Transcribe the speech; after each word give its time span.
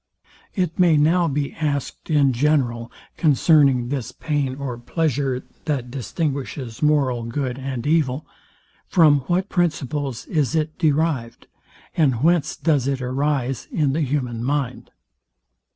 It 0.55 0.79
may 0.79 0.97
now 0.97 1.27
be 1.27 1.53
asked 1.53 2.09
in 2.09 2.33
general, 2.33 2.91
concerning 3.17 3.89
this 3.89 4.11
pain 4.11 4.55
or 4.55 4.75
pleasure, 4.79 5.43
that 5.65 5.91
distinguishes 5.91 6.81
moral 6.81 7.21
good 7.21 7.59
and 7.59 7.85
evil, 7.85 8.25
FROM 8.87 9.19
WHAT 9.27 9.47
PRINCIPLES 9.49 10.25
IS 10.25 10.55
IT 10.55 10.79
DERIVED, 10.79 11.45
AND 11.95 12.23
WHENCE 12.23 12.55
DOES 12.55 12.87
IT 12.87 12.99
ARISE 13.03 13.67
IN 13.71 13.93
THE 13.93 14.01
HUMAN 14.01 14.43
MIND? 14.43 14.89